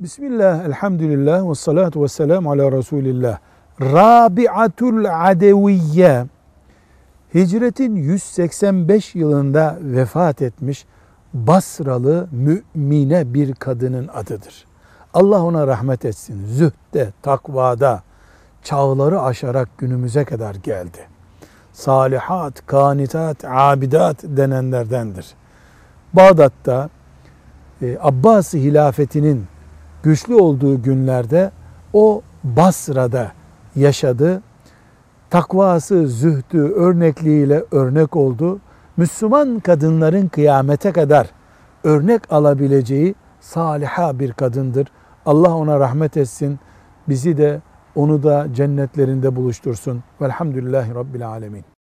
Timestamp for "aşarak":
19.22-19.68